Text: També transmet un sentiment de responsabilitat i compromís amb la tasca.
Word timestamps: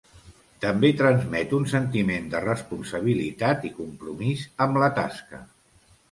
També 0.63 0.89
transmet 1.01 1.51
un 1.57 1.67
sentiment 1.73 2.31
de 2.31 2.41
responsabilitat 2.45 3.67
i 3.69 3.71
compromís 3.81 4.47
amb 4.67 4.81
la 4.85 4.89
tasca. 5.01 5.43